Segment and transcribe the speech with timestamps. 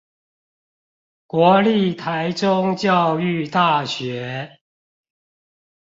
[1.27, 4.59] 國立臺中教育大學